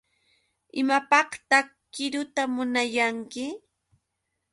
¿Imapaqtaq 0.79 1.67
qiruta 1.93 2.43
munayanki? 2.55 3.45